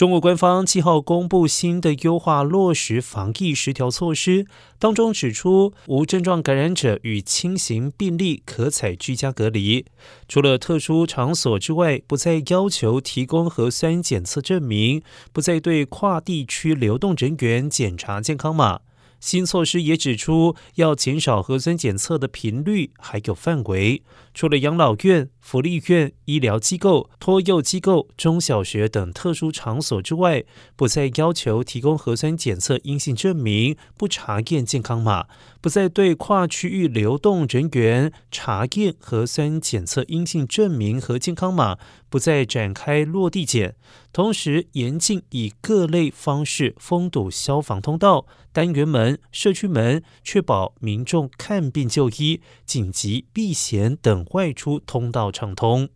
[0.00, 4.46] 中国官方七号公布新的优化落实防疫十条措施，
[4.78, 9.84] 当中指出，无症状感染者与轻型病例可采居家隔离，
[10.26, 15.02] 除了特殊场所之外，不再要求提供核酸检测证明，
[15.34, 18.80] 不再对跨地区流动人员检查健康码。
[19.20, 24.02] 新措施也指出，要减少核酸检测的频率，还有范围。
[24.32, 30.44] 除了养老院、福利院、医疗机构、托幼机构、中小学等特殊场所之外，
[30.76, 35.26] 不再要求提供核酸检测阴性证明，不查验健康码，
[35.60, 41.76] 不再对跨区域流动人员查验核酸检测阴性证明和健康码，
[42.08, 43.74] 不再展开落地检。
[44.12, 55.88] 同时，严禁以各类方式封堵消防通道、单元门、社区门，确保民众看病就医、紧急避险等外出通道畅通。